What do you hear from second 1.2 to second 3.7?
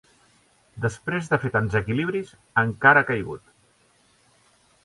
de fer tants equilibris, encara ha caigut.